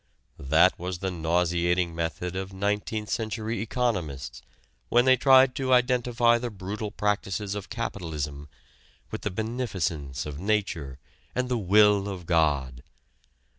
That 0.39 0.79
was 0.79 0.97
the 0.97 1.11
nauseating 1.11 1.93
method 1.93 2.35
of 2.35 2.51
nineteenth 2.51 3.11
century 3.11 3.61
economists 3.61 4.41
when 4.89 5.05
they 5.05 5.15
tried 5.15 5.53
to 5.57 5.73
identify 5.73 6.39
the 6.39 6.49
brutal 6.49 6.89
practices 6.89 7.53
of 7.53 7.69
capitalism 7.69 8.49
with 9.11 9.21
the 9.21 9.29
beneficence 9.29 10.25
of 10.25 10.39
nature 10.39 10.97
and 11.35 11.49
the 11.49 11.57
Will 11.59 12.07
of 12.09 12.25
God. 12.25 12.81